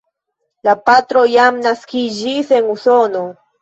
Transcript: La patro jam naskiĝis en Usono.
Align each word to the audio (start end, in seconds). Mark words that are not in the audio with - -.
La 0.67 0.75
patro 0.87 1.23
jam 1.35 1.61
naskiĝis 1.69 2.53
en 2.61 2.77
Usono. 2.77 3.29